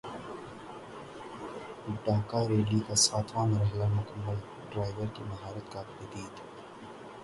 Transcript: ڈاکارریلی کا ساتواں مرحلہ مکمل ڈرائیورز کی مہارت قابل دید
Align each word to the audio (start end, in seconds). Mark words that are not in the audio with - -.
ڈاکارریلی 2.05 2.79
کا 2.87 2.95
ساتواں 3.05 3.45
مرحلہ 3.47 3.87
مکمل 3.95 4.37
ڈرائیورز 4.69 5.09
کی 5.15 5.23
مہارت 5.29 5.65
قابل 5.73 6.05
دید 6.13 6.35